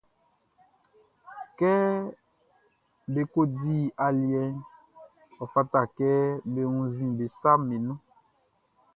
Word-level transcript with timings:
Kɛ 1.57 1.71
be 3.11 3.21
ko 3.31 3.41
di 3.59 3.75
aliɛʼn, 4.05 4.53
ɔ 5.41 5.43
fata 5.53 5.79
kɛ 5.97 6.09
be 6.51 6.61
wunnzin 6.73 7.11
be 7.17 7.25
saʼm 7.39 7.61
be 7.69 7.75
nun. 7.85 7.99